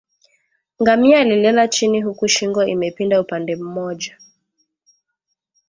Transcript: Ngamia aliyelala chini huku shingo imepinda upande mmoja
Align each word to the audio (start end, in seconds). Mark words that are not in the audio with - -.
Ngamia 0.81 1.19
aliyelala 1.19 1.67
chini 1.67 2.01
huku 2.01 2.27
shingo 2.27 2.63
imepinda 2.63 3.21
upande 3.21 3.55
mmoja 3.55 4.17